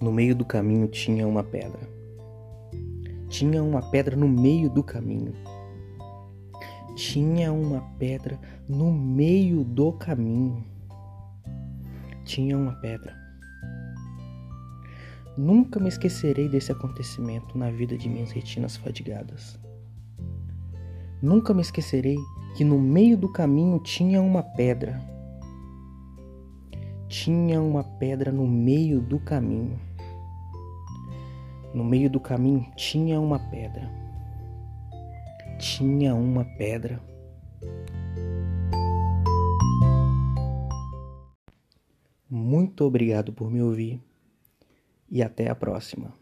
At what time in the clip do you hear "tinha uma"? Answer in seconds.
0.88-1.42, 3.28-3.82, 6.96-7.80, 12.24-12.72, 23.80-24.42, 27.18-27.82, 32.76-33.38, 35.58-36.44